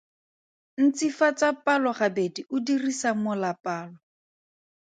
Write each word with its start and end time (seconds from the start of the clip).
Ntsifatsa 0.83 1.49
palo 1.65 1.91
gabedi 1.99 2.41
o 2.55 2.57
dirisa 2.65 3.09
molapalo. 3.23 3.95